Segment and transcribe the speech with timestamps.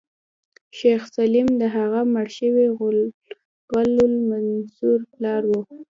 [0.77, 2.67] شیخ سلیم د هغه مړ شوي
[3.73, 5.53] غل المنصور پلار و.